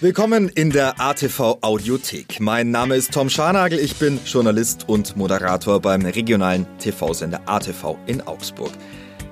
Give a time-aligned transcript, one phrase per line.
[0.00, 2.38] Willkommen in der ATV Audiothek.
[2.38, 8.20] Mein Name ist Tom Scharnagel, ich bin Journalist und Moderator beim regionalen TV-Sender ATV in
[8.20, 8.70] Augsburg.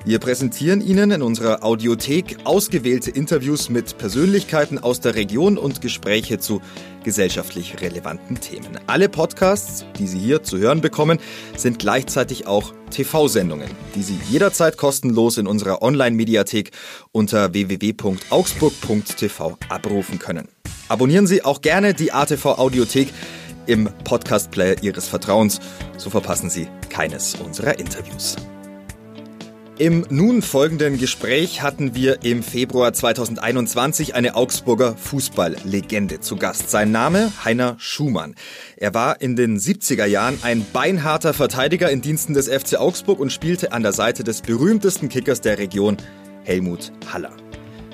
[0.07, 6.39] Wir präsentieren Ihnen in unserer Audiothek ausgewählte Interviews mit Persönlichkeiten aus der Region und Gespräche
[6.39, 6.61] zu
[7.03, 8.79] gesellschaftlich relevanten Themen.
[8.87, 11.19] Alle Podcasts, die Sie hier zu hören bekommen,
[11.57, 16.71] sind gleichzeitig auch TV-Sendungen, die Sie jederzeit kostenlos in unserer Online-Mediathek
[17.11, 20.47] unter www.augsburg.tv abrufen können.
[20.87, 23.09] Abonnieren Sie auch gerne die ATV Audiothek
[23.67, 25.59] im Podcast-Player Ihres Vertrauens,
[25.97, 28.37] so verpassen Sie keines unserer Interviews.
[29.79, 36.71] Im nun folgenden Gespräch hatten wir im Februar 2021 eine Augsburger Fußballlegende zu Gast.
[36.71, 38.37] Sein Name Heiner Schumann.
[38.79, 43.35] Er war in den 70er Jahren ein beinharter Verteidiger in Diensten des FC Augsburg und
[43.35, 45.99] spielte an der Seite des berühmtesten Kickers der Region,
[46.45, 47.37] Helmut Haller.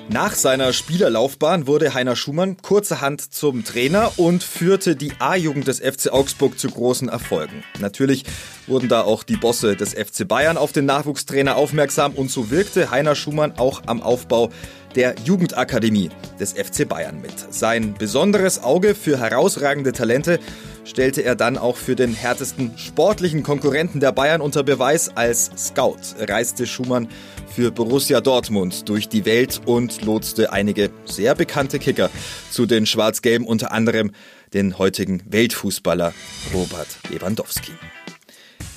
[0.09, 6.11] Nach seiner Spielerlaufbahn wurde Heiner Schumann kurzerhand zum Trainer und führte die A-Jugend des FC
[6.11, 7.63] Augsburg zu großen Erfolgen.
[7.79, 8.25] Natürlich
[8.67, 12.91] wurden da auch die Bosse des FC Bayern auf den Nachwuchstrainer aufmerksam und so wirkte
[12.91, 14.49] Heiner Schumann auch am Aufbau
[14.95, 17.33] der Jugendakademie des FC Bayern mit.
[17.49, 20.39] Sein besonderes Auge für herausragende Talente
[20.85, 25.09] stellte er dann auch für den härtesten sportlichen Konkurrenten der Bayern unter Beweis.
[25.15, 27.07] Als Scout reiste Schumann
[27.53, 32.09] für Borussia Dortmund durch die Welt und lotste einige sehr bekannte Kicker
[32.51, 34.11] zu den Schwarz-Gelben, unter anderem
[34.53, 36.13] den heutigen Weltfußballer
[36.53, 37.71] Robert Lewandowski.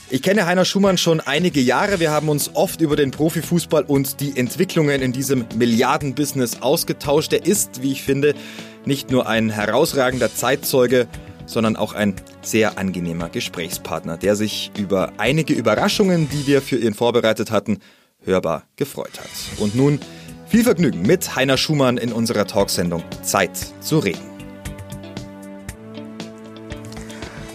[0.08, 1.98] Ich kenne Heiner Schumann schon einige Jahre.
[1.98, 7.32] Wir haben uns oft über den Profifußball und die Entwicklungen in diesem Milliardenbusiness ausgetauscht.
[7.32, 8.36] Er ist, wie ich finde,
[8.84, 11.08] nicht nur ein herausragender Zeitzeuge,
[11.46, 16.94] sondern auch ein sehr angenehmer Gesprächspartner, der sich über einige Überraschungen, die wir für ihn
[16.94, 17.80] vorbereitet hatten,
[18.24, 19.58] hörbar gefreut hat.
[19.58, 19.98] Und nun
[20.46, 24.35] viel Vergnügen mit Heiner Schumann in unserer Talksendung Zeit zu reden.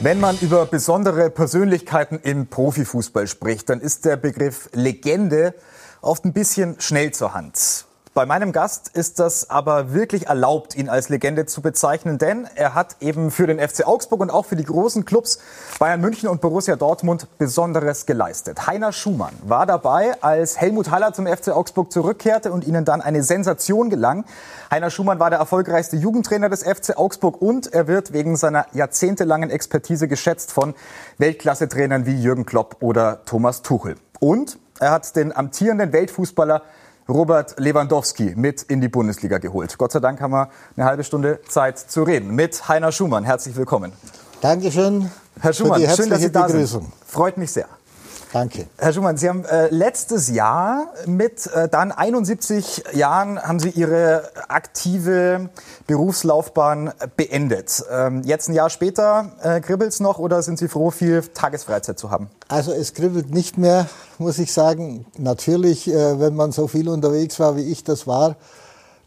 [0.04, 5.54] Wenn man über besondere Persönlichkeiten im Profifußball spricht, dann ist der Begriff Legende
[6.02, 7.86] oft ein bisschen schnell zur Hand.
[8.14, 12.76] Bei meinem Gast ist das aber wirklich erlaubt, ihn als Legende zu bezeichnen, denn er
[12.76, 15.40] hat eben für den FC Augsburg und auch für die großen Clubs
[15.80, 18.68] Bayern München und Borussia Dortmund Besonderes geleistet.
[18.68, 23.24] Heiner Schumann war dabei, als Helmut Haller zum FC Augsburg zurückkehrte und ihnen dann eine
[23.24, 24.26] Sensation gelang.
[24.70, 29.50] Heiner Schumann war der erfolgreichste Jugendtrainer des FC Augsburg und er wird wegen seiner jahrzehntelangen
[29.50, 30.76] Expertise geschätzt von
[31.18, 33.96] Weltklasse-Trainern wie Jürgen Klopp oder Thomas Tuchel.
[34.20, 36.62] Und er hat den amtierenden Weltfußballer
[37.12, 39.78] Robert Lewandowski mit in die Bundesliga geholt.
[39.78, 43.26] Gott sei Dank haben wir eine halbe Stunde Zeit zu reden mit Heiner Schumann.
[43.26, 43.92] Herzlich willkommen.
[44.40, 45.12] Dankeschön.
[45.40, 46.84] Herr Schumann, schön, dass Sie da Begrüßung.
[46.84, 46.94] sind.
[47.06, 47.68] Freut mich sehr.
[48.34, 48.68] Danke.
[48.78, 54.24] Herr Schumann, Sie haben äh, letztes Jahr mit äh, dann 71 Jahren haben Sie Ihre
[54.48, 55.50] aktive
[55.86, 57.84] Berufslaufbahn beendet.
[57.92, 62.00] Ähm, jetzt ein Jahr später, äh, kribbelt es noch oder sind Sie froh, viel Tagesfreizeit
[62.00, 62.30] zu haben?
[62.48, 63.88] Also es kribbelt nicht mehr,
[64.18, 65.06] muss ich sagen.
[65.18, 68.38] Natürlich, äh, wenn man so viel unterwegs war, wie ich das war,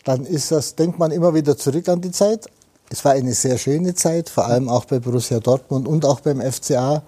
[0.04, 2.46] dann ist das, denkt man immer wieder zurück an die Zeit.
[2.90, 6.42] Es war eine sehr schöne Zeit, vor allem auch bei Borussia Dortmund und auch beim
[6.42, 7.02] FCA.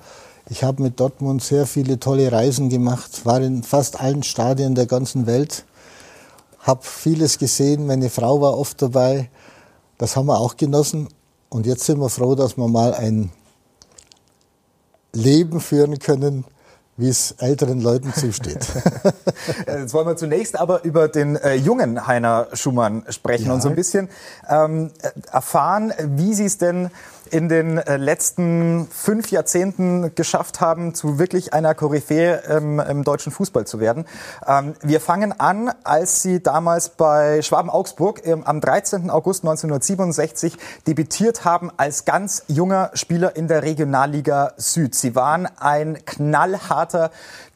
[0.48, 4.86] Ich habe mit Dortmund sehr viele tolle Reisen gemacht, war in fast allen Stadien der
[4.86, 5.64] ganzen Welt,
[6.60, 7.86] habe vieles gesehen.
[7.86, 9.28] Meine Frau war oft dabei.
[9.98, 11.08] Das haben wir auch genossen.
[11.48, 13.30] Und jetzt sind wir froh, dass wir mal ein
[15.12, 16.44] Leben führen können,
[16.96, 18.66] wie es älteren Leuten zusteht.
[19.66, 23.52] Jetzt wollen wir zunächst aber über den äh, jungen Heiner Schumann sprechen ja.
[23.54, 24.08] und so ein bisschen
[24.48, 24.90] ähm,
[25.30, 26.90] erfahren, wie Sie es denn
[27.30, 33.32] in den äh, letzten fünf Jahrzehnten geschafft haben, zu wirklich einer Koryphäe im, im deutschen
[33.32, 34.06] Fußball zu werden.
[34.46, 39.10] Ähm, wir fangen an, als Sie damals bei Schwaben Augsburg am 13.
[39.10, 40.56] August 1967
[40.86, 44.94] debütiert haben als ganz junger Spieler in der Regionalliga Süd.
[44.94, 47.10] Sie waren ein knallharter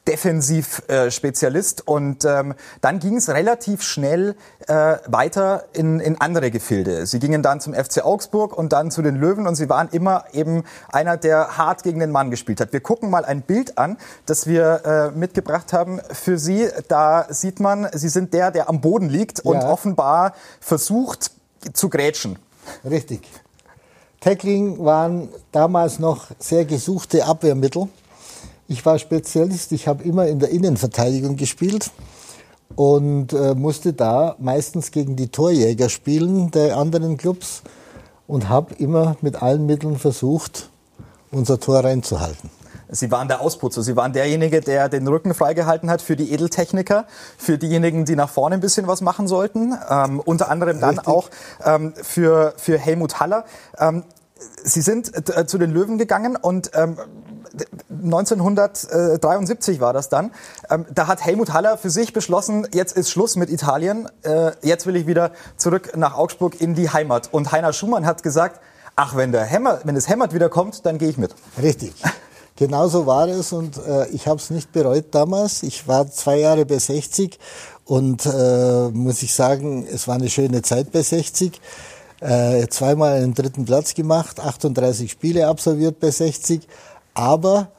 [0.07, 1.81] Defensivspezialist.
[1.81, 4.35] Äh, und ähm, dann ging es relativ schnell
[4.67, 7.05] äh, weiter in, in andere Gefilde.
[7.05, 10.25] Sie gingen dann zum FC Augsburg und dann zu den Löwen und sie waren immer
[10.33, 12.73] eben einer, der hart gegen den Mann gespielt hat.
[12.73, 16.67] Wir gucken mal ein Bild an, das wir äh, mitgebracht haben für Sie.
[16.87, 19.69] Da sieht man, Sie sind der, der am Boden liegt und ja.
[19.69, 21.31] offenbar versucht
[21.73, 22.39] zu grätschen.
[22.83, 23.21] Richtig.
[24.19, 27.87] Tackling waren damals noch sehr gesuchte Abwehrmittel.
[28.71, 31.91] Ich war Spezialist, ich habe immer in der Innenverteidigung gespielt
[32.77, 37.63] und äh, musste da meistens gegen die Torjäger spielen der anderen Clubs
[38.27, 40.69] und habe immer mit allen Mitteln versucht,
[41.31, 42.49] unser Tor reinzuhalten.
[42.87, 43.83] Sie waren der Ausputzer.
[43.83, 47.07] Sie waren derjenige, der den Rücken freigehalten hat für die Edeltechniker,
[47.37, 49.73] für diejenigen, die nach vorne ein bisschen was machen sollten.
[49.89, 51.07] Ähm, unter anderem dann Richtig.
[51.09, 51.29] auch
[51.65, 53.43] ähm, für, für Helmut Haller.
[53.77, 54.05] Ähm,
[54.63, 56.97] Sie sind äh, zu den Löwen gegangen und ähm,
[57.89, 60.31] 1973 war das dann.
[60.69, 64.85] Ähm, da hat Helmut Haller für sich beschlossen, jetzt ist Schluss mit Italien, äh, jetzt
[64.85, 67.29] will ich wieder zurück nach Augsburg in die Heimat.
[67.31, 68.61] Und Heiner Schumann hat gesagt,
[68.95, 71.35] ach, wenn, der Hämmer, wenn das Hämmert wieder kommt, dann gehe ich mit.
[71.61, 71.93] Richtig.
[72.55, 75.63] Genauso war es und äh, ich habe es nicht bereut damals.
[75.63, 77.39] Ich war zwei Jahre bei 60
[77.85, 81.59] und äh, muss ich sagen, es war eine schöne Zeit bei 60.
[82.19, 86.67] Äh, zweimal einen dritten Platz gemacht, 38 Spiele absolviert bei 60.
[87.13, 87.71] Aber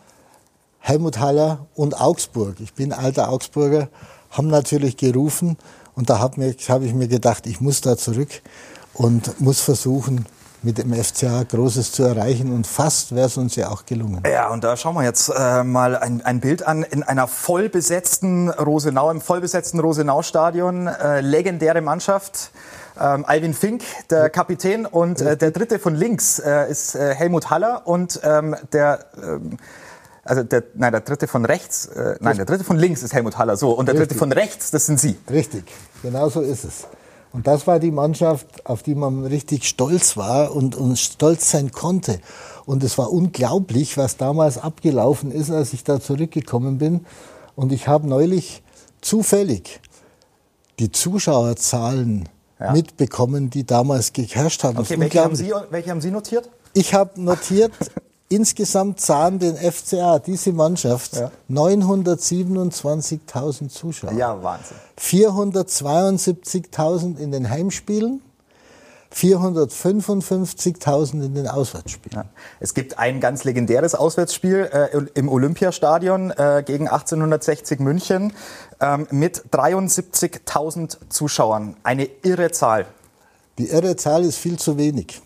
[0.79, 3.89] Helmut Haller und Augsburg, ich bin alter Augsburger,
[4.31, 5.57] haben natürlich gerufen
[5.95, 8.43] und da habe hab ich mir gedacht, ich muss da zurück
[8.95, 10.27] und muss versuchen,
[10.63, 14.23] mit dem FCA Großes zu erreichen und fast wäre es uns ja auch gelungen.
[14.31, 18.51] Ja, und da schauen wir jetzt äh, mal ein, ein, Bild an in einer vollbesetzten
[18.51, 22.51] Rosenau, im vollbesetzten Rosenau-Stadion, äh, legendäre Mannschaft.
[23.01, 27.49] Ähm, Alvin Fink, der Kapitän, und äh, der dritte von links äh, ist äh, Helmut
[27.49, 29.57] Haller und ähm, der ähm,
[30.25, 33.39] also der, nein, der dritte von rechts, äh, nein, der dritte von links ist Helmut
[33.39, 34.11] Haller, so, und der Richtig.
[34.11, 35.19] dritte von rechts, das sind Sie.
[35.29, 35.65] Richtig,
[36.03, 36.87] genau so ist es.
[37.33, 41.73] Und das war die Mannschaft, auf die man richtig stolz war und, und stolz sein
[41.73, 42.21] konnte.
[42.67, 47.07] Und es war unglaublich, was damals abgelaufen ist, als ich da zurückgekommen bin.
[47.57, 48.63] Und ich habe neulich
[49.01, 49.81] zufällig
[50.79, 52.29] die Zuschauerzahlen
[52.61, 52.73] ja.
[52.73, 54.79] mitbekommen, die damals geherrscht haben.
[54.79, 56.49] Okay, welche haben, Sie, welche haben Sie notiert?
[56.75, 57.73] Ich habe notiert,
[58.33, 61.31] insgesamt sahen den FCA, diese Mannschaft, ja.
[61.51, 64.13] 927.000 Zuschauer.
[64.13, 64.77] Ja, Wahnsinn.
[64.99, 68.23] 472.000 in den Heimspielen
[69.15, 72.25] 455.000 in den Auswärtsspielen.
[72.25, 72.31] Ja.
[72.61, 78.33] Es gibt ein ganz legendäres Auswärtsspiel äh, im Olympiastadion äh, gegen 1860 München
[78.81, 81.77] ähm, mit 73.000 Zuschauern.
[81.83, 82.87] Eine irre Zahl.
[83.59, 85.21] Die irre Zahl ist viel zu wenig.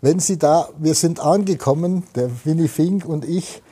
[0.00, 3.62] Wenn Sie da, wir sind angekommen, der Winnie Fink und ich,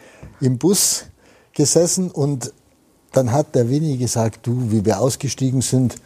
[0.40, 1.04] im Bus
[1.52, 2.52] gesessen und
[3.12, 5.96] dann hat der Winnie gesagt, du, wie wir ausgestiegen sind,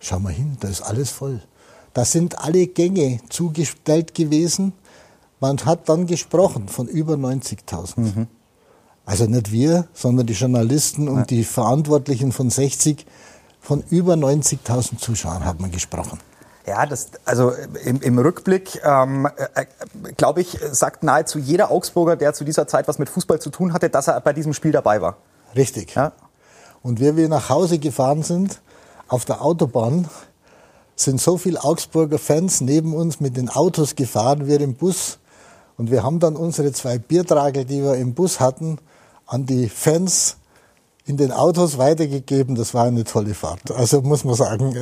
[0.00, 1.42] schau mal hin, da ist alles voll.
[1.94, 4.72] Da sind alle Gänge zugestellt gewesen.
[5.40, 8.00] Man hat dann gesprochen von über 90.000.
[8.00, 8.26] Mhm.
[9.04, 11.24] Also nicht wir, sondern die Journalisten und ja.
[11.24, 13.06] die Verantwortlichen von 60,
[13.60, 16.18] von über 90.000 Zuschauern hat man gesprochen.
[16.68, 17.52] Ja, das, also
[17.84, 19.64] im, im Rückblick, ähm, äh,
[20.18, 23.72] glaube ich, sagt nahezu jeder Augsburger, der zu dieser Zeit was mit Fußball zu tun
[23.72, 25.16] hatte, dass er bei diesem Spiel dabei war.
[25.56, 25.94] Richtig.
[25.94, 26.12] Ja?
[26.82, 28.60] Und wie wir nach Hause gefahren sind,
[29.08, 30.08] auf der Autobahn,
[30.94, 35.18] sind so viele Augsburger Fans neben uns mit den Autos gefahren, wir im Bus.
[35.78, 38.78] Und wir haben dann unsere zwei Biertragel, die wir im Bus hatten,
[39.26, 40.36] an die Fans
[41.08, 42.54] in den Autos weitergegeben.
[42.54, 43.70] Das war eine tolle Fahrt.
[43.70, 44.76] Also muss man sagen,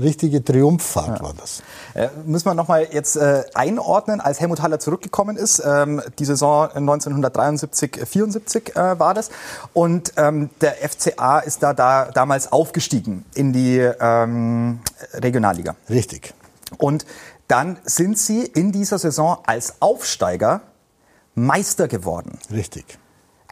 [0.00, 1.24] richtige Triumphfahrt ja.
[1.24, 1.62] war das.
[1.94, 5.62] Äh, müssen wir nochmal jetzt äh, einordnen, als Helmut Haller zurückgekommen ist.
[5.64, 9.30] Ähm, die Saison 1973, 74 äh, war das.
[9.72, 14.80] Und ähm, der FCA ist da, da damals aufgestiegen in die ähm,
[15.14, 15.74] Regionalliga.
[15.88, 16.34] Richtig.
[16.76, 17.06] Und
[17.48, 20.60] dann sind Sie in dieser Saison als Aufsteiger
[21.34, 22.38] Meister geworden.
[22.50, 22.98] Richtig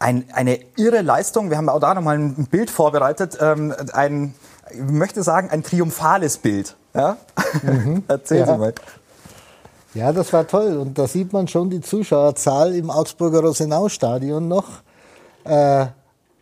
[0.01, 1.51] ein, eine irre Leistung.
[1.51, 3.39] Wir haben auch da nochmal ein Bild vorbereitet.
[3.41, 4.35] Ähm, ein,
[4.73, 6.75] ich möchte sagen, ein triumphales Bild.
[6.95, 7.19] Ja?
[7.63, 8.03] Mhm.
[8.09, 8.55] Erzählen ja.
[8.55, 8.75] Sie mal.
[9.93, 10.79] Ja, das war toll.
[10.79, 14.69] Und da sieht man schon die Zuschauerzahl im Augsburger Rosenau-Stadion noch
[15.45, 15.87] äh,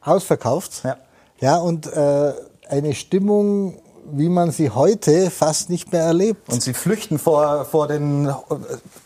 [0.02, 0.84] ausverkauft.
[0.84, 0.96] Ja,
[1.40, 2.32] ja und äh,
[2.68, 3.80] eine Stimmung,
[4.12, 6.52] wie man sie heute fast nicht mehr erlebt.
[6.52, 8.32] Und sie flüchten vor, vor den äh,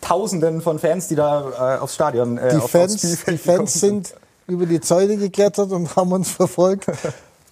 [0.02, 4.14] Tausenden von Fans, die da äh, aufs Stadion äh, die auf, Fans, Die Fans sind
[4.46, 6.86] über die Zäune geklettert und haben uns verfolgt.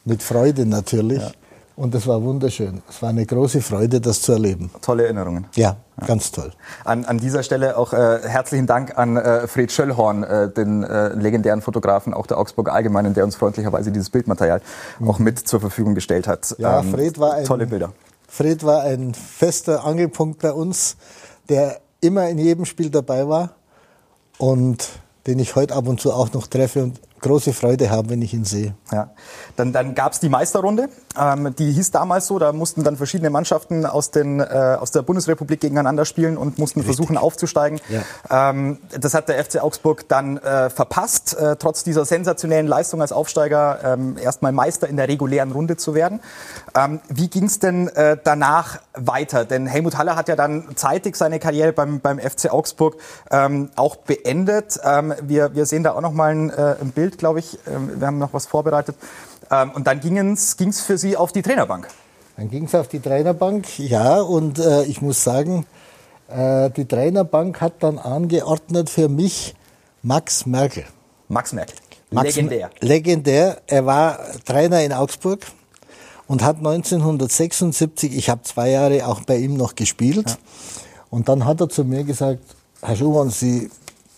[0.04, 1.20] Mit Freude natürlich.
[1.20, 1.30] Ja.
[1.80, 2.82] Und es war wunderschön.
[2.90, 4.70] Es war eine große Freude, das zu erleben.
[4.82, 5.46] Tolle Erinnerungen.
[5.54, 6.06] Ja, ja.
[6.06, 6.52] ganz toll.
[6.84, 11.14] An, an dieser Stelle auch äh, herzlichen Dank an äh, Fred Schöllhorn, äh, den äh,
[11.14, 14.60] legendären Fotografen auch der Augsburger Allgemeinen, der uns freundlicherweise dieses Bildmaterial
[14.98, 15.08] mhm.
[15.08, 16.54] auch mit zur Verfügung gestellt hat.
[16.58, 17.94] Ja, ähm, Fred war ein, tolle Bilder.
[18.28, 20.96] Fred war ein fester Angelpunkt bei uns,
[21.48, 23.54] der immer in jedem Spiel dabei war.
[24.36, 24.86] Und
[25.26, 28.34] den ich heute ab und zu auch noch treffe und große Freude haben, wenn ich
[28.34, 28.74] ihn sehe.
[28.92, 29.10] Ja.
[29.56, 33.30] Dann, dann gab es die Meisterrunde, ähm, die hieß damals so, da mussten dann verschiedene
[33.30, 34.44] Mannschaften aus, den, äh,
[34.78, 36.96] aus der Bundesrepublik gegeneinander spielen und mussten Richtig.
[36.96, 37.80] versuchen aufzusteigen.
[37.88, 38.50] Ja.
[38.50, 43.12] Ähm, das hat der FC Augsburg dann äh, verpasst, äh, trotz dieser sensationellen Leistung als
[43.12, 46.20] Aufsteiger ähm, erstmal Meister in der regulären Runde zu werden.
[46.76, 49.44] Ähm, wie ging es denn äh, danach weiter?
[49.44, 52.96] Denn Helmut Haller hat ja dann zeitig seine Karriere beim, beim FC Augsburg
[53.30, 54.78] ähm, auch beendet.
[54.84, 57.58] Ähm, wir, wir sehen da auch noch mal ein, äh, ein Bild, glaube ich.
[57.66, 58.96] Ähm, wir haben noch was vorbereitet.
[59.50, 61.88] Ähm, und dann ging es für Sie auf die Trainerbank.
[62.36, 64.20] Dann ging es auf die Trainerbank, ja.
[64.20, 65.66] Und äh, ich muss sagen,
[66.28, 69.54] äh, die Trainerbank hat dann angeordnet für mich
[70.02, 70.84] Max Merkel.
[71.28, 71.76] Max Merkel.
[72.10, 72.70] Max legendär.
[72.80, 73.62] Legendär.
[73.66, 75.46] Er war Trainer in Augsburg
[76.26, 80.30] und hat 1976, ich habe zwei Jahre auch bei ihm noch gespielt.
[80.30, 80.36] Ja.
[81.10, 82.42] Und dann hat er zu mir gesagt,
[82.82, 83.70] Herr Schumann, Sie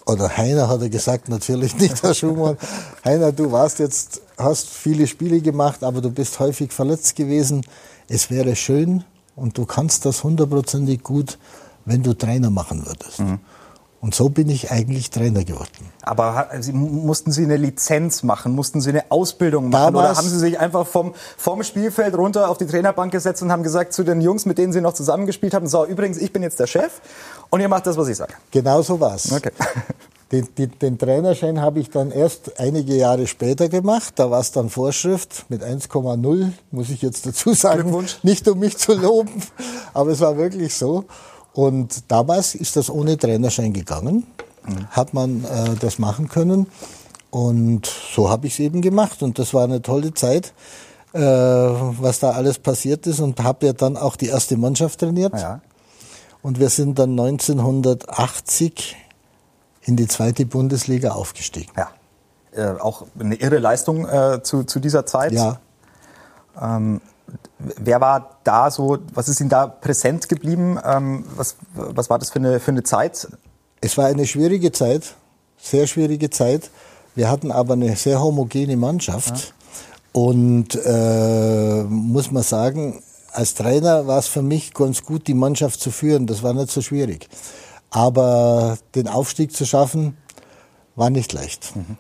[0.07, 2.57] oder Heiner hat er gesagt, natürlich nicht Herr Schumann.
[3.05, 7.65] Heiner, du warst jetzt, hast viele Spiele gemacht, aber du bist häufig verletzt gewesen.
[8.09, 9.05] Es wäre schön
[9.37, 11.39] und du kannst das hundertprozentig gut,
[11.85, 13.21] wenn du Trainer machen würdest.
[13.21, 13.39] Mhm.
[14.03, 15.93] Und so bin ich eigentlich Trainer geworden.
[16.03, 18.53] Aber Sie, mussten Sie eine Lizenz machen?
[18.53, 19.95] Mussten Sie eine Ausbildung machen?
[19.95, 23.53] Damals, oder haben Sie sich einfach vom, vom Spielfeld runter auf die Trainerbank gesetzt und
[23.53, 26.43] haben gesagt zu den Jungs, mit denen Sie noch zusammengespielt haben, so, übrigens, ich bin
[26.43, 27.01] jetzt der Chef
[27.49, 28.35] und ihr macht das, was ich sage?
[28.51, 29.31] Genau so war's.
[29.31, 29.53] Okay.
[30.33, 34.15] Den, den, den Trainerschein habe ich dann erst einige Jahre später gemacht.
[34.17, 37.95] Da war es dann Vorschrift mit 1,0, muss ich jetzt dazu sagen.
[38.23, 39.43] Nicht um mich zu loben,
[39.93, 41.05] aber es war wirklich so.
[41.55, 44.27] Und damals ist das ohne Trainerschein gegangen,
[44.67, 44.87] mhm.
[44.91, 46.67] hat man äh, das machen können.
[47.31, 49.23] Und so habe ich es eben gemacht.
[49.23, 50.53] Und das war eine tolle Zeit,
[51.13, 53.21] äh, was da alles passiert ist.
[53.21, 55.35] Und habe ja dann auch die erste Mannschaft trainiert.
[55.35, 55.61] Ja.
[56.43, 58.97] Und wir sind dann 1980
[59.83, 61.73] in die zweite Bundesliga aufgestiegen.
[61.77, 61.89] Ja.
[62.55, 65.33] Äh, auch eine irre Leistung äh, zu, zu dieser Zeit.
[65.33, 65.59] Ja.
[66.61, 67.01] Ähm,
[67.59, 70.79] wer war da so, was ist Ihnen da präsent geblieben?
[70.85, 73.29] Ähm, was, was war das für eine, für eine Zeit?
[73.81, 75.15] Es war eine schwierige Zeit,
[75.59, 76.71] sehr schwierige Zeit.
[77.15, 79.37] Wir hatten aber eine sehr homogene Mannschaft.
[79.37, 80.21] Ja.
[80.21, 85.81] Und äh, muss man sagen, als Trainer war es für mich ganz gut, die Mannschaft
[85.81, 86.27] zu führen.
[86.27, 87.29] Das war nicht so schwierig.
[87.91, 90.17] Aber den Aufstieg zu schaffen,
[90.97, 91.75] war nicht leicht.
[91.75, 91.97] Mhm.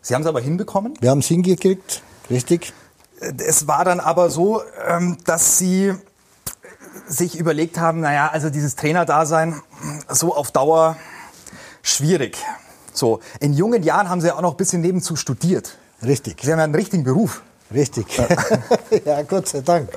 [0.00, 0.94] Sie haben es aber hinbekommen?
[1.00, 2.72] Wir haben es hingekriegt, richtig.
[3.20, 5.92] Es war dann aber so, ähm, dass Sie
[7.06, 9.60] sich überlegt haben, naja, also dieses Trainerdasein
[10.08, 10.96] so auf Dauer
[11.82, 12.36] schwierig.
[12.92, 15.76] So, in jungen Jahren haben Sie ja auch noch ein bisschen nebenzu studiert.
[16.02, 16.40] Richtig.
[16.42, 17.42] Sie haben ja einen richtigen Beruf.
[17.72, 18.06] Richtig.
[19.04, 19.90] ja, Gott sei Dank.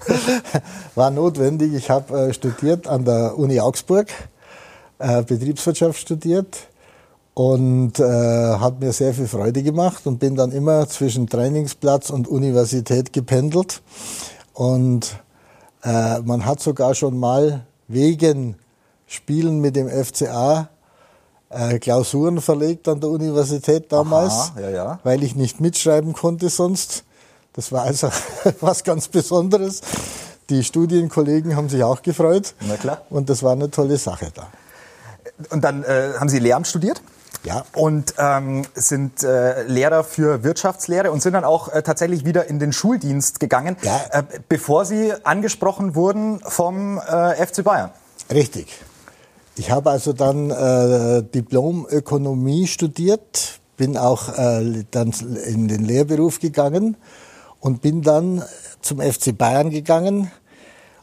[0.95, 1.73] War notwendig.
[1.73, 4.07] Ich habe äh, studiert an der Uni Augsburg
[5.01, 6.67] äh, Betriebswirtschaft studiert
[7.41, 12.27] und äh, hat mir sehr viel Freude gemacht und bin dann immer zwischen Trainingsplatz und
[12.27, 13.81] Universität gependelt.
[14.53, 15.15] Und
[15.83, 18.57] äh, man hat sogar schon mal wegen
[19.07, 20.69] Spielen mit dem FCA
[21.49, 24.99] äh, Klausuren verlegt an der Universität damals, Aha, ja, ja.
[25.03, 27.05] weil ich nicht mitschreiben konnte sonst.
[27.53, 28.09] Das war also
[28.61, 29.81] was ganz Besonderes.
[30.51, 32.53] Die Studienkollegen haben sich auch gefreut.
[32.67, 33.01] Na klar.
[33.09, 34.47] Und das war eine tolle Sache da.
[35.49, 37.01] Und dann äh, haben Sie Lehramt studiert?
[37.43, 37.65] Ja.
[37.73, 42.59] Und ähm, sind äh, Lehrer für Wirtschaftslehre und sind dann auch äh, tatsächlich wieder in
[42.59, 43.99] den Schuldienst gegangen, ja.
[44.11, 47.91] äh, bevor Sie angesprochen wurden vom äh, FC Bayern.
[48.31, 48.67] Richtig.
[49.57, 55.11] Ich habe also dann äh, Diplom Ökonomie studiert, bin auch äh, dann
[55.45, 56.95] in den Lehrberuf gegangen
[57.59, 58.43] und bin dann
[58.81, 60.31] zum FC Bayern gegangen.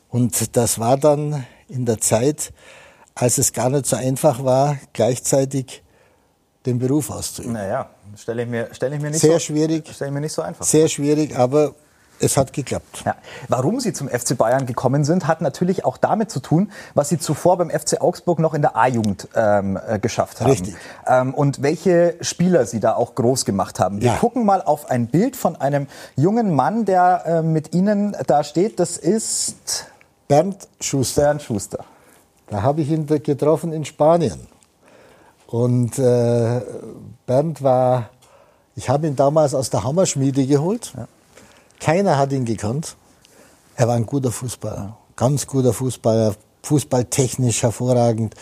[0.08, 2.52] Und das war dann in der Zeit,
[3.14, 5.82] als es gar nicht so einfach war, gleichzeitig
[6.68, 7.54] den Beruf auszuüben.
[7.54, 9.88] Naja, stelle ich mir, stelle ich mir nicht sehr so, schwierig.
[9.92, 10.64] Stelle ich mir nicht so einfach.
[10.64, 11.74] Sehr schwierig, aber
[12.20, 13.02] es hat geklappt.
[13.04, 13.14] Ja.
[13.48, 17.18] Warum Sie zum FC Bayern gekommen sind, hat natürlich auch damit zu tun, was Sie
[17.18, 20.50] zuvor beim FC Augsburg noch in der A-Jugend ähm, äh, geschafft haben.
[20.50, 20.74] Richtig.
[21.06, 24.00] Ähm, und welche Spieler Sie da auch groß gemacht haben.
[24.00, 24.16] Wir ja.
[24.16, 28.80] gucken mal auf ein Bild von einem jungen Mann, der äh, mit Ihnen da steht.
[28.80, 29.86] Das ist
[30.26, 31.22] Bernd Schuster.
[31.22, 31.84] Bernd Schuster.
[32.48, 34.48] Da habe ich ihn getroffen in Spanien.
[35.50, 36.60] Und äh,
[37.24, 38.10] Bernd war,
[38.76, 40.92] ich habe ihn damals aus der Hammerschmiede geholt.
[40.94, 41.08] Ja.
[41.80, 42.96] Keiner hat ihn gekannt.
[43.74, 48.34] Er war ein guter Fußballer, ganz guter Fußballer, fußballtechnisch hervorragend.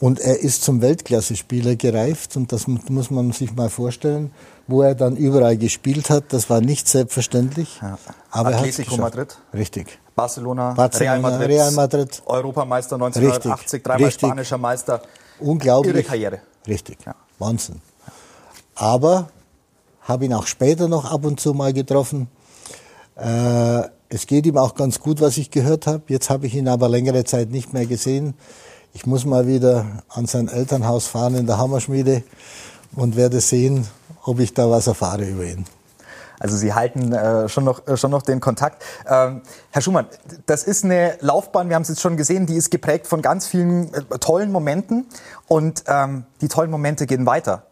[0.00, 4.30] Und er ist zum Weltklasse-Spieler gereift und das muss man sich mal vorstellen,
[4.66, 6.32] wo er dann überall gespielt hat.
[6.32, 7.80] Das war nicht selbstverständlich.
[7.82, 7.98] Ja.
[8.30, 9.36] Aber Atletico Madrid.
[9.52, 9.98] Richtig.
[10.14, 13.84] Barcelona, Barcelona Real, Madrid, Real Madrid, Europameister 1980, Richtig.
[13.84, 15.02] dreimal spanischer Meister.
[15.40, 15.94] Unglaublich.
[15.94, 16.40] Ihre Karriere.
[16.66, 16.98] Richtig.
[17.04, 17.14] Ja.
[17.38, 17.80] Wahnsinn.
[18.74, 19.28] Aber
[20.02, 22.28] habe ihn auch später noch ab und zu mal getroffen.
[23.16, 26.02] Äh, es geht ihm auch ganz gut, was ich gehört habe.
[26.08, 28.34] Jetzt habe ich ihn aber längere Zeit nicht mehr gesehen.
[28.94, 32.22] Ich muss mal wieder an sein Elternhaus fahren in der Hammerschmiede
[32.94, 33.86] und werde sehen,
[34.24, 35.64] ob ich da was erfahre über ihn.
[36.38, 38.82] Also Sie halten äh, schon, noch, äh, schon noch den Kontakt.
[39.08, 40.06] Ähm, Herr Schumann,
[40.46, 43.46] das ist eine Laufbahn, wir haben es jetzt schon gesehen, die ist geprägt von ganz
[43.46, 45.06] vielen äh, tollen Momenten
[45.48, 47.62] und ähm, die tollen Momente gehen weiter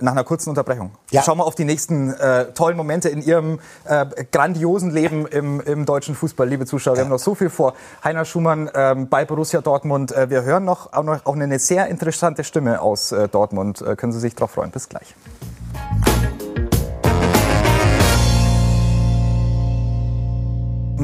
[0.00, 0.92] nach einer kurzen Unterbrechung.
[1.10, 1.22] Ja.
[1.22, 5.86] Schauen wir auf die nächsten äh, tollen Momente in Ihrem äh, grandiosen Leben im, im,
[5.86, 6.94] deutschen Fußball, liebe Zuschauer.
[6.94, 7.04] Wir ja.
[7.04, 7.74] haben noch so viel vor.
[8.02, 10.12] Heiner Schumann ähm, bei Borussia Dortmund.
[10.12, 13.82] Äh, wir hören noch auch, noch auch eine sehr interessante Stimme aus äh, Dortmund.
[13.82, 14.70] Äh, können Sie sich darauf freuen.
[14.70, 15.14] Bis gleich.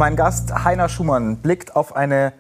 [0.01, 2.33] Mein Gast Heiner Schumann blickt auf eine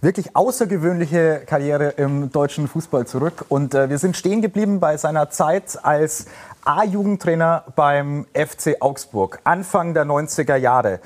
[0.00, 3.44] wirklich außergewöhnliche Karriere im deutschen Fußball zurück.
[3.50, 6.24] Und äh, wir sind stehen geblieben bei seiner Zeit als
[6.64, 11.00] A-Jugendtrainer beim FC Augsburg, Anfang der 90er Jahre.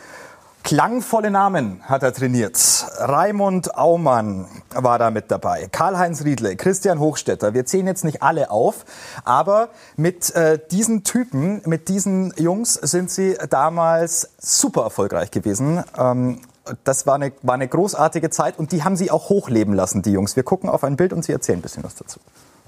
[0.65, 2.59] Klangvolle Namen hat er trainiert.
[2.99, 5.69] Raimund Aumann war da mit dabei.
[5.73, 7.55] Karl-Heinz Riedle, Christian Hochstetter.
[7.55, 8.85] Wir zählen jetzt nicht alle auf,
[9.25, 15.83] aber mit äh, diesen Typen, mit diesen Jungs sind sie damals super erfolgreich gewesen.
[15.97, 16.41] Ähm,
[16.85, 20.13] das war eine, war eine großartige Zeit und die haben sie auch hochleben lassen, die
[20.13, 20.37] Jungs.
[20.37, 22.21] Wir gucken auf ein Bild und sie erzählen ein bisschen was dazu.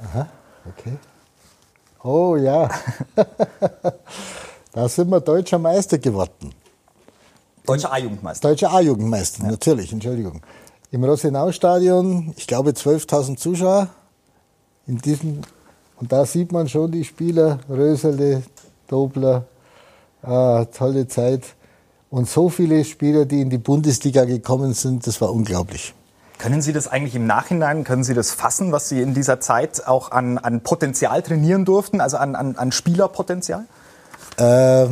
[0.03, 0.27] Aha,
[0.67, 0.97] okay.
[2.03, 2.71] Oh ja,
[4.73, 6.55] da sind wir deutscher Meister geworden.
[7.67, 8.49] Deutscher A-Jugendmeister.
[8.49, 9.51] Deutscher A-Jugendmeister, ja.
[9.51, 10.41] natürlich, Entschuldigung.
[10.91, 13.89] Im Rosenau-Stadion, ich glaube 12.000 Zuschauer.
[14.87, 15.43] In diesem,
[16.01, 18.43] und da sieht man schon die Spieler, Rösele,
[18.89, 19.45] Dobler,
[20.23, 21.45] ah, tolle Zeit.
[22.11, 25.95] Und so viele Spieler, die in die Bundesliga gekommen sind, das war unglaublich.
[26.39, 29.87] Können Sie das eigentlich im Nachhinein, können Sie das fassen, was Sie in dieser Zeit
[29.87, 33.67] auch an, an Potenzial trainieren durften, also an, an, an Spielerpotenzial?
[34.39, 34.87] Äh,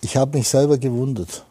[0.00, 1.44] ich habe mich selber gewundert.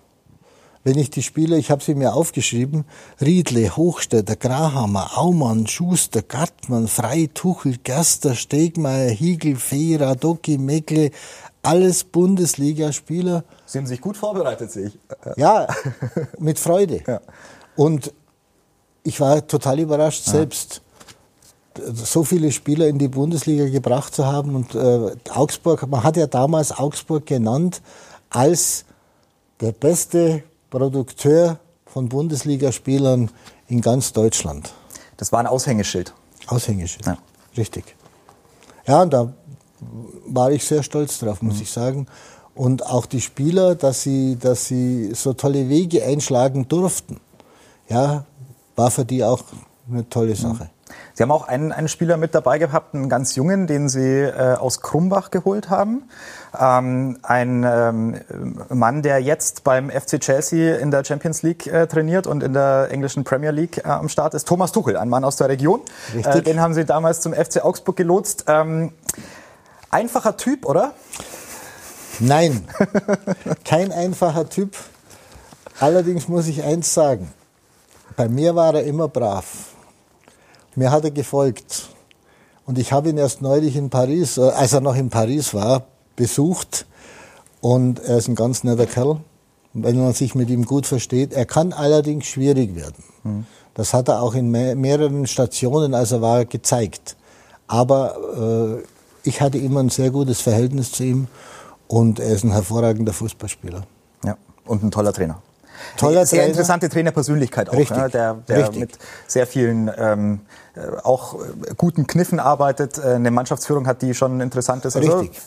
[0.84, 2.86] Wenn ich die Spieler, ich habe sie mir aufgeschrieben,
[3.20, 11.12] Riedle, Hochstädter, Grahammer, Aumann, Schuster, Gartmann, Frei, Tuchel, Gerster, Stegmeier, Hiegel, Fehrer, Docki, Meckle,
[11.62, 13.44] alles Bundesligaspieler.
[13.66, 14.98] Sie haben sich gut vorbereitet, sehe ich.
[15.36, 15.68] Ja,
[16.40, 17.02] mit Freude.
[17.06, 17.20] Ja.
[17.76, 18.14] Und
[19.04, 20.34] ich war total überrascht ja.
[20.34, 20.82] selbst,
[21.94, 24.56] so viele Spieler in die Bundesliga gebracht zu haben.
[24.56, 27.82] Und äh, Augsburg, man hat ja damals Augsburg genannt
[28.30, 28.86] als
[29.62, 33.32] der beste Produkteur von Bundesligaspielern
[33.68, 34.74] in ganz Deutschland.
[35.18, 36.14] Das war ein Aushängeschild.
[36.48, 37.18] Aushängeschild, ja.
[37.58, 37.96] richtig.
[38.86, 39.34] Ja, und da
[40.28, 41.62] war ich sehr stolz drauf, muss mhm.
[41.62, 42.08] ich sagen.
[42.56, 47.20] Und auch die Spieler, dass sie, dass sie so tolle Wege einschlagen durften,
[47.88, 48.26] ja,
[48.76, 49.44] war für die auch
[49.90, 50.36] eine tolle mhm.
[51.14, 54.56] Sie haben auch einen, einen Spieler mit dabei gehabt, einen ganz jungen, den Sie äh,
[54.56, 56.10] aus Krumbach geholt haben.
[56.60, 58.22] Ähm, ein ähm,
[58.70, 62.88] Mann, der jetzt beim FC Chelsea in der Champions League äh, trainiert und in der
[62.92, 64.48] englischen Premier League äh, am Start ist.
[64.48, 65.82] Thomas Tuchel, ein Mann aus der Region.
[66.14, 66.46] Richtig.
[66.46, 68.46] den haben Sie damals zum FC Augsburg gelotst.
[68.48, 68.92] Ähm,
[69.92, 70.94] Einfacher Typ, oder?
[72.20, 72.68] Nein,
[73.66, 74.76] kein einfacher Typ.
[75.80, 77.32] Allerdings muss ich eins sagen.
[78.16, 79.69] Bei mir war er immer brav.
[80.76, 81.90] Mir hat er gefolgt.
[82.66, 85.84] Und ich habe ihn erst neulich in Paris, äh, als er noch in Paris war,
[86.16, 86.86] besucht.
[87.62, 89.20] Und er ist ein ganz netter Kerl,
[89.74, 91.34] wenn man sich mit ihm gut versteht.
[91.34, 93.04] Er kann allerdings schwierig werden.
[93.24, 93.46] Mhm.
[93.74, 97.16] Das hat er auch in mehreren Stationen, als er war, gezeigt.
[97.68, 101.28] Aber äh, ich hatte immer ein sehr gutes Verhältnis zu ihm
[101.88, 103.84] und er ist ein hervorragender Fußballspieler.
[104.24, 105.42] Ja, und ein toller Trainer.
[105.98, 106.50] Toller sehr Trainer.
[106.50, 107.98] interessante Trainerpersönlichkeit auch, Richtig.
[107.98, 108.10] Ne?
[108.10, 108.80] der, der Richtig.
[108.80, 110.42] mit sehr vielen ähm,
[110.76, 114.96] äh, auch äh, guten Kniffen arbeitet, äh, eine Mannschaftsführung hat, die schon interessant ist.
[114.96, 115.42] Also Richtig.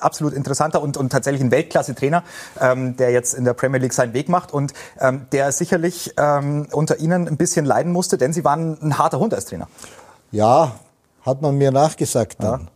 [0.00, 2.22] absolut interessanter und, und tatsächlich ein Weltklasse-Trainer,
[2.60, 6.66] ähm, der jetzt in der Premier League seinen Weg macht und ähm, der sicherlich ähm,
[6.72, 9.68] unter Ihnen ein bisschen leiden musste, denn Sie waren ein harter Hund als Trainer.
[10.30, 10.72] Ja,
[11.22, 12.60] hat man mir nachgesagt dann.
[12.60, 12.66] Ja.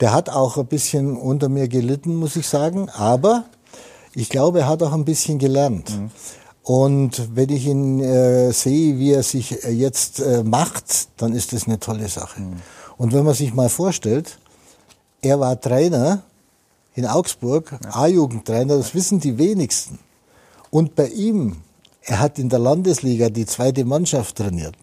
[0.00, 2.88] Der hat auch ein bisschen unter mir gelitten, muss ich sagen.
[2.90, 3.44] Aber
[4.14, 5.90] ich glaube, er hat auch ein bisschen gelernt.
[5.90, 6.10] Mhm.
[6.62, 11.52] Und wenn ich ihn äh, sehe, wie er sich äh, jetzt äh, macht, dann ist
[11.52, 12.40] das eine tolle Sache.
[12.40, 12.56] Mhm.
[12.96, 14.38] Und wenn man sich mal vorstellt,
[15.22, 16.22] er war Trainer
[16.94, 18.02] in Augsburg, ja.
[18.02, 19.98] A-Jugendtrainer, das wissen die wenigsten.
[20.70, 21.56] Und bei ihm,
[22.02, 24.76] er hat in der Landesliga die zweite Mannschaft trainiert.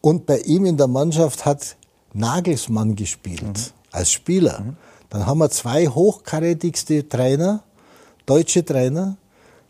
[0.00, 1.76] Und bei ihm in der Mannschaft hat
[2.12, 3.42] Nagelsmann gespielt.
[3.42, 4.76] Mhm als Spieler, mhm.
[5.10, 7.62] dann haben wir zwei hochkarätigste Trainer,
[8.26, 9.16] deutsche Trainer,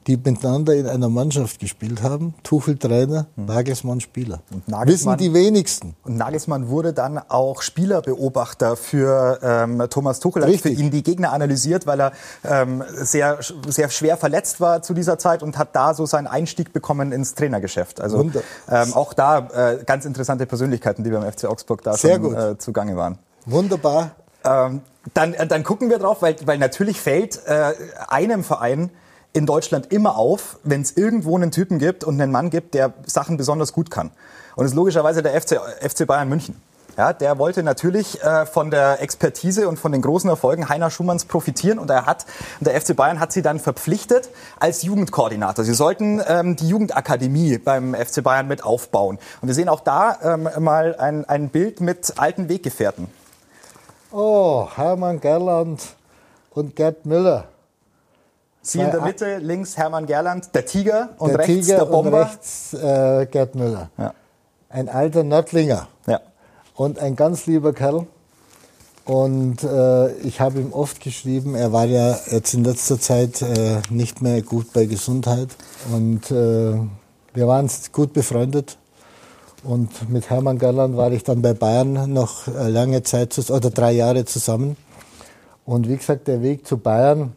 [0.07, 2.35] die miteinander in einer Mannschaft gespielt haben.
[2.43, 3.47] Tuchel Trainer, hm.
[3.47, 4.41] Nagelsmann Spieler.
[4.67, 5.97] Nagelsmann, Wissen die wenigsten.
[6.03, 11.33] Und Nagelsmann wurde dann auch Spielerbeobachter für ähm, Thomas Tuchel, hat für ihn die Gegner
[11.33, 12.13] analysiert, weil er
[12.45, 13.39] ähm, sehr,
[13.69, 17.35] sehr schwer verletzt war zu dieser Zeit und hat da so seinen Einstieg bekommen ins
[17.35, 18.01] Trainergeschäft.
[18.01, 18.31] Also
[18.69, 22.59] ähm, auch da äh, ganz interessante Persönlichkeiten, die beim FC Augsburg da sehr schon äh,
[22.59, 23.19] zugange waren.
[23.47, 24.13] Wunderbar.
[24.45, 27.73] Ähm, dann, äh, dann gucken wir drauf, weil, weil natürlich fällt äh,
[28.09, 28.91] einem Verein
[29.35, 32.95] in Deutschland immer auf, wenn es irgendwo einen Typen gibt und einen Mann gibt, der
[33.05, 34.11] Sachen besonders gut kann.
[34.57, 36.55] Und das ist logischerweise der FC, FC Bayern München.
[36.97, 41.25] Ja, der wollte natürlich äh, von der Expertise und von den großen Erfolgen Heiner Schumanns
[41.25, 42.25] profitieren und er hat,
[42.61, 45.65] und der FC Bayern hat sie dann verpflichtet als Jugendkoordinator.
[45.65, 49.19] Sie sollten ähm, die Jugendakademie beim FC Bayern mit aufbauen.
[49.41, 53.09] Und wir sehen auch da ähm, mal ein, ein Bild mit alten Weggefährten.
[54.13, 55.83] Oh, Hermann Gerland
[56.51, 57.49] und Gerd Müller.
[58.67, 62.23] Sie in der Mitte, links Hermann Gerland, der Tiger und der rechts Tiger der Bomber.
[62.23, 63.91] Und rechts äh, Gerd Müller.
[63.99, 64.15] Ja.
[64.71, 65.87] Ein alter Nördlinger.
[66.07, 66.21] Ja.
[66.75, 68.07] Und ein ganz lieber Kerl.
[69.05, 73.83] Und äh, ich habe ihm oft geschrieben, er war ja jetzt in letzter Zeit äh,
[73.91, 75.49] nicht mehr gut bei Gesundheit.
[75.93, 76.75] Und äh,
[77.35, 78.79] wir waren gut befreundet.
[79.63, 83.93] Und mit Hermann Gerland war ich dann bei Bayern noch äh, lange Zeit, oder drei
[83.93, 84.79] Jahre zusammen.
[85.67, 87.35] Und wie gesagt, der Weg zu Bayern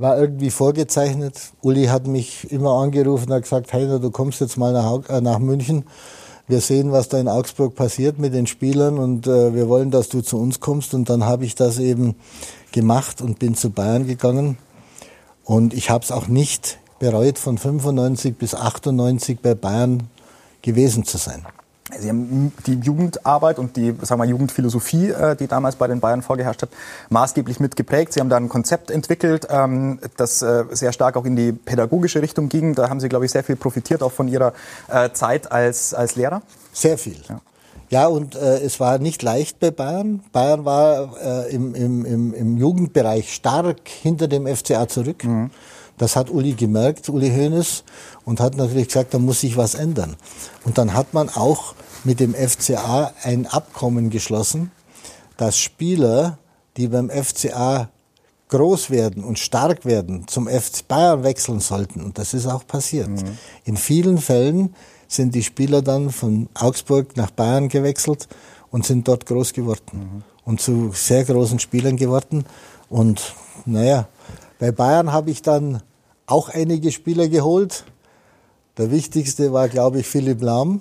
[0.00, 1.52] war irgendwie vorgezeichnet.
[1.60, 5.20] Uli hat mich immer angerufen und hat gesagt, Heiner, du kommst jetzt mal nach, äh,
[5.20, 5.84] nach München.
[6.48, 10.08] Wir sehen, was da in Augsburg passiert mit den Spielern und äh, wir wollen, dass
[10.08, 10.94] du zu uns kommst.
[10.94, 12.16] Und dann habe ich das eben
[12.72, 14.56] gemacht und bin zu Bayern gegangen.
[15.44, 20.04] Und ich habe es auch nicht bereut, von 95 bis 98 bei Bayern
[20.62, 21.44] gewesen zu sein.
[22.00, 26.22] Sie haben die Jugendarbeit und die sagen wir, Jugendphilosophie, äh, die damals bei den Bayern
[26.22, 26.70] vorgeherrscht hat,
[27.10, 28.12] maßgeblich mitgeprägt.
[28.12, 32.22] Sie haben da ein Konzept entwickelt, ähm, das äh, sehr stark auch in die pädagogische
[32.22, 32.74] Richtung ging.
[32.74, 34.52] Da haben Sie, glaube ich, sehr viel profitiert, auch von Ihrer
[34.88, 36.42] äh, Zeit als, als Lehrer.
[36.72, 37.16] Sehr viel.
[37.28, 37.40] Ja.
[37.90, 40.22] Ja, und äh, es war nicht leicht bei Bayern.
[40.32, 45.24] Bayern war äh, im, im, im, im Jugendbereich stark hinter dem FCA zurück.
[45.24, 45.50] Mhm.
[46.00, 47.84] Das hat Uli gemerkt, Uli Hoeneß,
[48.24, 50.16] und hat natürlich gesagt, da muss sich was ändern.
[50.64, 54.70] Und dann hat man auch mit dem FCA ein Abkommen geschlossen,
[55.36, 56.38] dass Spieler,
[56.78, 57.90] die beim FCA
[58.48, 62.02] groß werden und stark werden, zum FC Bayern wechseln sollten.
[62.02, 63.10] Und das ist auch passiert.
[63.10, 63.36] Mhm.
[63.64, 64.74] In vielen Fällen
[65.06, 68.26] sind die Spieler dann von Augsburg nach Bayern gewechselt
[68.70, 69.82] und sind dort groß geworden.
[69.92, 70.22] Mhm.
[70.46, 72.46] Und zu sehr großen Spielern geworden.
[72.88, 73.34] Und
[73.66, 74.08] naja,
[74.58, 75.82] bei Bayern habe ich dann
[76.30, 77.84] auch einige Spieler geholt.
[78.78, 80.80] Der wichtigste war, glaube ich, Philipp Lahm.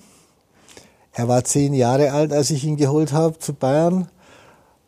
[1.11, 4.07] Er war zehn Jahre alt, als ich ihn geholt habe zu Bayern.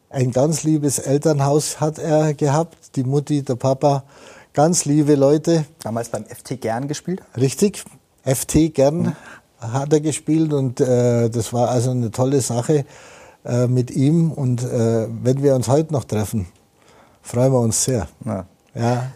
[0.10, 2.95] Ein ganz liebes Elternhaus hat er gehabt.
[2.95, 4.04] Die Mutti, der Papa,
[4.54, 5.65] ganz liebe Leute.
[5.80, 7.21] Damals beim FT Gern gespielt?
[7.36, 7.84] Richtig,
[8.24, 9.15] FT Gern mhm.
[9.60, 12.86] hat er gespielt und äh, das war also eine tolle Sache
[13.45, 14.32] äh, mit ihm.
[14.32, 16.47] Und äh, wenn wir uns heute noch treffen,
[17.21, 18.08] freuen wir uns sehr.
[18.26, 18.45] Ja.
[18.76, 19.12] ja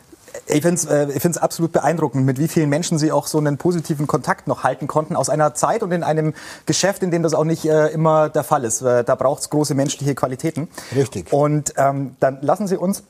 [0.47, 3.38] ich finde es äh, ich find's absolut beeindruckend, mit wie vielen Menschen Sie auch so
[3.38, 6.34] einen positiven Kontakt noch halten konnten aus einer Zeit und in einem
[6.65, 8.81] Geschäft, in dem das auch nicht äh, immer der Fall ist.
[8.81, 10.67] Äh, da braucht es große menschliche Qualitäten.
[10.95, 11.34] Richtig.
[11.34, 13.03] Und ähm, dann lassen Sie uns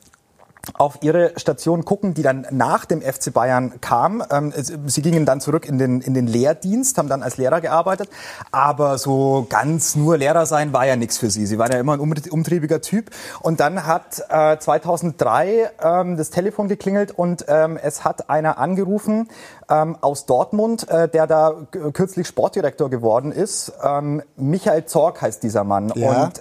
[0.74, 4.24] auf ihre Station gucken, die dann nach dem FC Bayern kam.
[4.30, 8.10] Ähm, sie gingen dann zurück in den, in den Lehrdienst, haben dann als Lehrer gearbeitet.
[8.52, 11.46] Aber so ganz nur Lehrer sein war ja nichts für sie.
[11.46, 13.12] Sie waren ja immer ein umtriebiger Typ.
[13.42, 19.30] Und dann hat äh, 2003 ähm, das Telefon geklingelt und ähm, es hat einer angerufen
[19.68, 23.74] aus Dortmund, äh, der da kürzlich Sportdirektor geworden ist.
[24.36, 25.92] Michael Zorg heißt dieser Mann.
[25.96, 26.26] Ja.
[26.26, 26.40] Und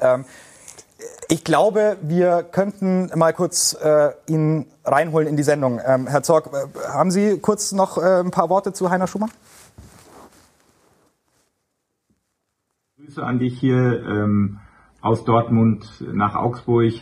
[1.28, 5.80] ich glaube, wir könnten mal kurz äh, ihn reinholen in die Sendung.
[5.84, 9.30] Ähm, Herr Zorg, äh, haben Sie kurz noch äh, ein paar Worte zu Heiner Schumann?
[12.96, 14.60] Grüße an dich hier ähm,
[15.00, 16.94] aus Dortmund nach Augsburg.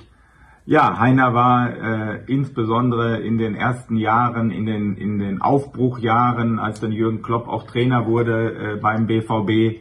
[0.65, 6.81] Ja, Heiner war äh, insbesondere in den ersten Jahren, in den, in den Aufbruchjahren, als
[6.81, 9.81] dann Jürgen Klopp auch Trainer wurde äh, beim BVB,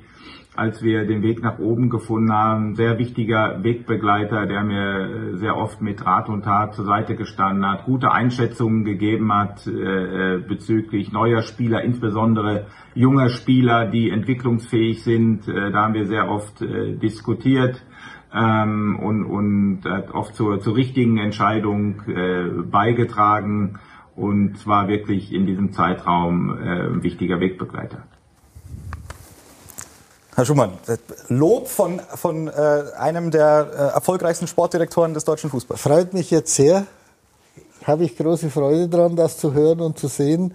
[0.56, 2.76] als wir den Weg nach oben gefunden haben.
[2.76, 7.66] Sehr wichtiger Wegbegleiter, der mir äh, sehr oft mit Rat und Tat zur Seite gestanden
[7.66, 9.72] hat, gute Einschätzungen gegeben hat äh,
[10.36, 15.48] äh, bezüglich neuer Spieler, insbesondere junger Spieler, die entwicklungsfähig sind.
[15.48, 17.84] Äh, da haben wir sehr oft äh, diskutiert.
[18.34, 23.78] Ähm, und, und hat oft zur, zur richtigen Entscheidung äh, beigetragen
[24.16, 28.04] und zwar wirklich in diesem Zeitraum äh, ein wichtiger Wegbegleiter.
[30.34, 30.78] Herr Schumann,
[31.28, 35.82] Lob von, von äh, einem der äh, erfolgreichsten Sportdirektoren des deutschen Fußballs.
[35.82, 36.86] Freut mich jetzt sehr.
[37.84, 40.54] habe ich große Freude dran, das zu hören und zu sehen.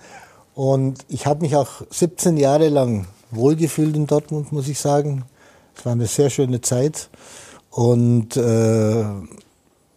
[0.54, 5.24] Und ich habe mich auch 17 Jahre lang wohlgefühlt in Dortmund, muss ich sagen.
[5.76, 7.10] Es war eine sehr schöne Zeit
[7.70, 9.04] und äh,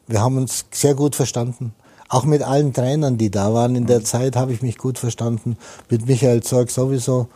[0.07, 1.73] wir haben uns sehr gut verstanden.
[2.09, 5.57] Auch mit allen Trainern, die da waren in der Zeit, habe ich mich gut verstanden.
[5.89, 7.29] Mit Michael Zorg sowieso.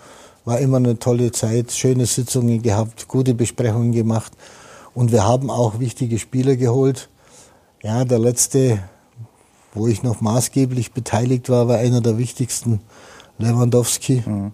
[0.46, 4.34] War immer eine tolle Zeit, schöne Sitzungen gehabt, gute Besprechungen gemacht.
[4.94, 7.10] Und wir haben auch wichtige Spieler geholt.
[7.82, 8.80] Ja, der letzte,
[9.74, 12.82] wo ich noch maßgeblich beteiligt war, war einer der wichtigsten,
[13.38, 14.24] Lewandowski.
[14.26, 14.52] Mhm.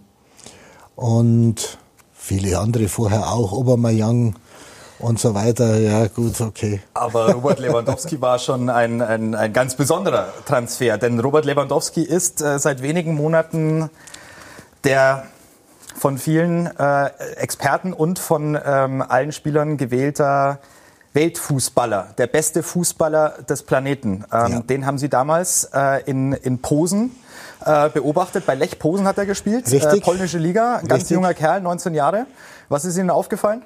[0.95, 1.77] Und
[2.13, 4.33] viele andere vorher auch, Obermeier
[4.99, 5.79] und so weiter.
[5.79, 6.81] Ja, gut, okay.
[6.93, 12.41] Aber Robert Lewandowski war schon ein, ein, ein ganz besonderer Transfer, denn Robert Lewandowski ist
[12.41, 13.89] äh, seit wenigen Monaten
[14.83, 15.25] der
[15.95, 20.59] von vielen äh, Experten und von ähm, allen Spielern gewählter
[21.13, 24.25] Weltfußballer, der beste Fußballer des Planeten.
[24.31, 24.59] Ähm, ja.
[24.61, 27.11] Den haben Sie damals äh, in, in Posen
[27.65, 28.45] äh, beobachtet.
[28.45, 29.69] Bei Lech Posen hat er gespielt.
[29.71, 30.01] Richtig.
[30.01, 32.27] Äh, polnische Liga, ein ganz junger Kerl, 19 Jahre.
[32.69, 33.63] Was ist Ihnen aufgefallen?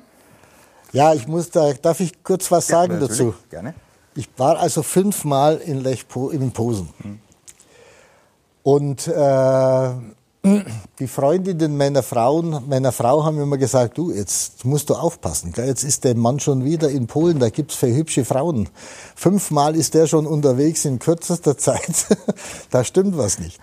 [0.94, 3.34] Ja, ich muss da, darf ich kurz was ja, sagen dazu?
[3.50, 3.74] Gerne.
[4.16, 6.90] Ich war also fünfmal in Lech in Posen.
[7.02, 7.20] Hm.
[8.62, 9.90] Und äh,
[11.00, 15.54] die Freundinnen meiner Frauen, meiner Frau haben immer gesagt, du, jetzt musst du aufpassen.
[15.56, 18.68] Jetzt ist der Mann schon wieder in Polen, da gibt's für hübsche Frauen.
[19.16, 22.08] Fünfmal ist der schon unterwegs in kürzester Zeit.
[22.72, 23.60] da stimmt was nicht.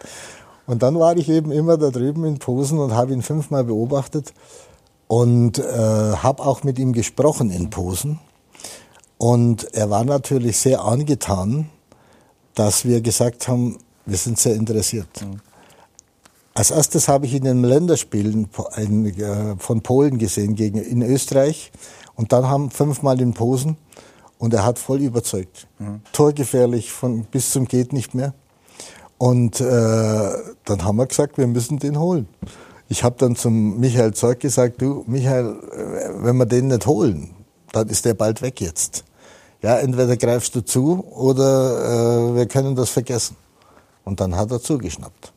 [0.67, 4.33] Und dann war ich eben immer da drüben in Posen und habe ihn fünfmal beobachtet
[5.07, 8.21] und äh, habe auch mit ihm gesprochen in Posen.
[9.19, 11.69] Und er war natürlich sehr angetan,
[12.55, 15.09] dass wir gesagt haben, wir sind sehr interessiert.
[15.21, 15.41] Mhm.
[16.61, 21.73] Als erstes habe ich ihn in Länderspielen äh, von Polen gesehen gegen in Österreich
[22.17, 23.79] und dann haben fünfmal in Posen
[24.37, 25.69] und er hat voll überzeugt.
[25.79, 26.03] Mhm.
[26.13, 28.35] Torgefährlich von bis zum geht nicht mehr.
[29.17, 29.65] Und äh,
[30.67, 32.29] dann haben wir gesagt, wir müssen den holen.
[32.91, 37.31] Ich habe dann zum Michael Zeug gesagt, du Michael, äh, wenn wir den nicht holen,
[37.73, 39.05] dann ist der bald weg jetzt.
[39.63, 43.37] Ja, entweder greifst du zu oder äh, wir können das vergessen.
[44.05, 45.30] Und dann hat er zugeschnappt.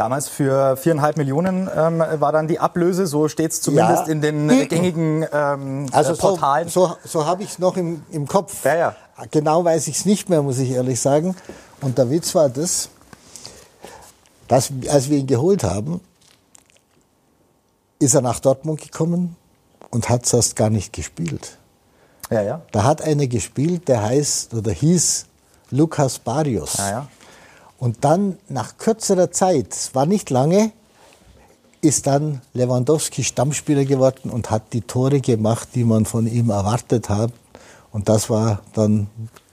[0.00, 4.12] Damals für viereinhalb Millionen ähm, war dann die Ablöse, so steht es zumindest ja.
[4.12, 6.70] in den äh, gängigen ähm, also äh, Portalen.
[6.70, 8.64] So, so, so habe ich es noch im, im Kopf.
[8.64, 8.96] Ja, ja.
[9.30, 11.36] Genau weiß ich es nicht mehr, muss ich ehrlich sagen.
[11.82, 12.88] Und der Witz war das,
[14.48, 16.00] dass als wir ihn geholt haben,
[17.98, 19.36] ist er nach Dortmund gekommen
[19.90, 21.58] und hat erst gar nicht gespielt.
[22.30, 22.62] Ja, ja.
[22.72, 25.26] Da hat einer gespielt, der heißt oder hieß
[25.70, 26.78] Lukas Barrios.
[26.78, 27.08] Ja, ja.
[27.80, 30.70] Und dann nach kürzerer Zeit, war nicht lange,
[31.80, 37.08] ist dann Lewandowski Stammspieler geworden und hat die Tore gemacht, die man von ihm erwartet
[37.08, 37.32] hat.
[37.90, 39.08] Und das war dann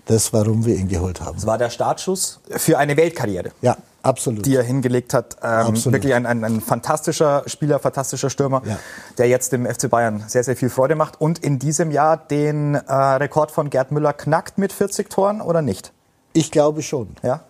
[0.05, 1.35] das, warum wir ihn geholt haben.
[1.35, 3.51] Das war der Startschuss für eine Weltkarriere.
[3.61, 4.45] Ja, absolut.
[4.45, 5.37] Die er hingelegt hat.
[5.41, 8.77] Ähm, wirklich ein, ein, ein, fantastischer Spieler, fantastischer Stürmer, ja.
[9.17, 12.75] der jetzt dem FC Bayern sehr, sehr viel Freude macht und in diesem Jahr den
[12.75, 15.93] äh, Rekord von Gerd Müller knackt mit 40 Toren oder nicht?
[16.33, 17.15] Ich glaube schon.
[17.23, 17.43] Ja?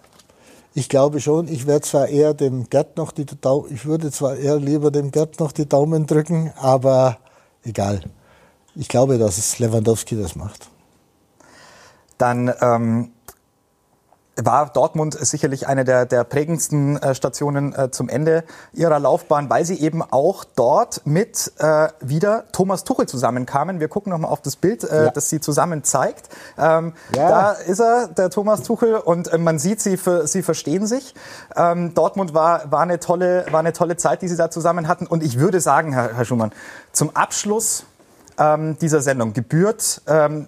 [0.73, 4.36] Ich glaube schon, ich werde zwar eher dem Gerd noch die Daumen, ich würde zwar
[4.36, 7.17] eher lieber dem Gerd noch die Daumen drücken, aber
[7.63, 8.01] egal.
[8.75, 10.69] Ich glaube, dass es Lewandowski das macht.
[12.17, 13.12] Dann ähm,
[14.38, 19.65] war Dortmund sicherlich eine der, der prägendsten äh, Stationen äh, zum Ende ihrer Laufbahn, weil
[19.65, 23.80] sie eben auch dort mit äh, wieder Thomas Tuchel zusammenkamen.
[23.80, 25.10] Wir gucken nochmal auf das Bild, äh, ja.
[25.10, 26.30] das sie zusammen zeigt.
[26.58, 27.30] Ähm, ja.
[27.30, 31.15] Da ist er, der Thomas Tuchel, und äh, man sieht, sie, für, sie verstehen sich.
[31.56, 35.08] Ähm, Dortmund war, war, eine tolle, war eine tolle Zeit, die sie da zusammen hatten.
[35.08, 36.52] Und ich würde sagen, Herr, Herr Schumann,
[36.91, 37.86] zum Abschluss
[38.38, 40.47] ähm, dieser Sendung gebührt ähm,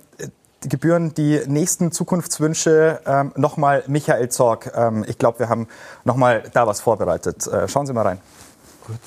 [0.61, 4.71] gebühren die nächsten Zukunftswünsche ähm, nochmal Michael Zorg.
[4.75, 5.67] Ähm, ich glaube, wir haben
[6.03, 7.47] nochmal da was vorbereitet.
[7.47, 8.17] Äh, schauen Sie mal rein.
[8.85, 8.97] Gut.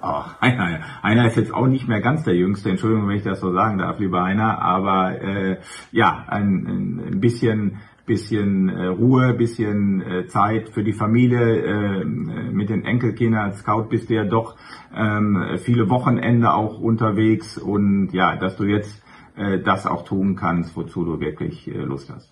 [0.00, 0.80] Ach, Heiner.
[1.02, 3.78] Heiner ist jetzt auch nicht mehr ganz der Jüngste, Entschuldigung, wenn ich das so sagen
[3.78, 5.56] darf, lieber Heiner, aber äh,
[5.92, 12.68] ja, ein, ein bisschen bisschen äh, Ruhe, bisschen äh, Zeit für die Familie äh, mit
[12.68, 13.46] den Enkelkindern.
[13.46, 14.56] Als Scout bist du ja doch
[14.94, 19.02] ähm, viele Wochenende auch unterwegs und ja, dass du jetzt
[19.36, 22.28] äh, das auch tun kannst, wozu du wirklich äh, Lust hast.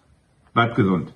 [0.54, 1.12] Bleib gesund.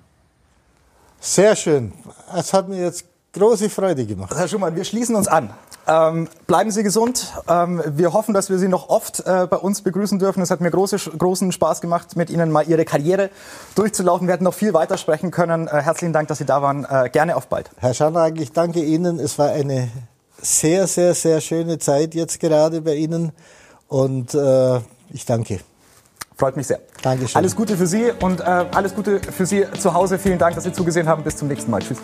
[1.19, 1.93] Sehr schön.
[2.35, 4.33] Es hat mir jetzt große Freude gemacht.
[4.35, 5.49] Herr Schumann, wir schließen uns an.
[5.87, 7.33] Ähm, bleiben Sie gesund.
[7.47, 10.41] Ähm, wir hoffen, dass wir Sie noch oft äh, bei uns begrüßen dürfen.
[10.41, 13.29] Es hat mir große, großen Spaß gemacht, mit Ihnen mal Ihre Karriere
[13.75, 14.27] durchzulaufen.
[14.27, 15.67] Wir hätten noch viel weiter sprechen können.
[15.67, 16.85] Äh, herzlichen Dank, dass Sie da waren.
[16.85, 17.69] Äh, gerne auf bald.
[17.77, 19.19] Herr Schanag, ich danke Ihnen.
[19.19, 19.89] Es war eine
[20.41, 23.31] sehr, sehr, sehr schöne Zeit jetzt gerade bei Ihnen.
[23.87, 24.79] Und äh,
[25.11, 25.59] ich danke.
[26.37, 26.79] Freut mich sehr.
[27.01, 27.35] Dankeschön.
[27.35, 30.19] Alles Gute für Sie und äh, alles Gute für Sie zu Hause.
[30.19, 31.23] Vielen Dank, dass Sie zugesehen haben.
[31.23, 31.81] Bis zum nächsten Mal.
[31.81, 31.97] Tschüss.